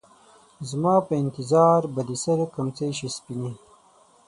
[0.69, 3.51] زما په انتظار به دې د سـر کمڅـۍ شي سپينې